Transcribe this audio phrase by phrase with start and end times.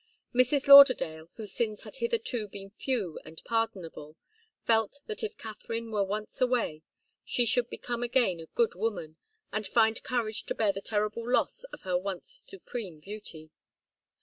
[0.33, 0.67] Mrs.
[0.67, 4.17] Lauderdale, whose sins had hitherto been few and pardonable,
[4.65, 6.81] felt that if Katharine were once away,
[7.23, 9.17] she should become again a good woman,
[9.53, 13.51] and find courage to bear the terrible loss of her once supreme beauty.